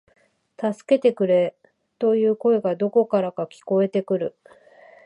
[0.59, 1.55] 助けてくれ、
[1.99, 4.35] という声がどこからか聞こえてくる